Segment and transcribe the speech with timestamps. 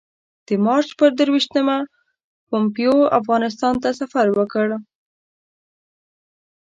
[0.47, 1.77] د مارچ پر درویشتمه
[2.47, 4.67] پومپیو افغانستان ته سفر وکړ.